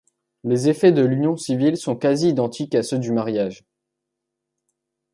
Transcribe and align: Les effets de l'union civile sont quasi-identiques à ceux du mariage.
Les 0.43 0.67
effets 0.67 0.91
de 0.91 1.03
l'union 1.05 1.37
civile 1.37 1.77
sont 1.77 1.95
quasi-identiques 1.95 2.73
à 2.73 2.81
ceux 2.81 2.97
du 2.97 3.11
mariage. 3.11 3.63